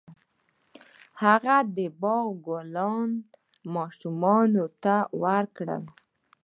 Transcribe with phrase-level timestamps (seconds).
[1.23, 3.21] هغه د باغ ګلونه
[3.75, 5.83] ماشومانو ته ورکړل.